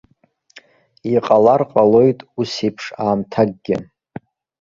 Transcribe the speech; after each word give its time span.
Иҟалар 1.13 1.61
ҟалоит 1.71 2.19
ус 2.39 2.51
еиԥш 2.65 2.85
аамҭакгьы. 3.03 3.77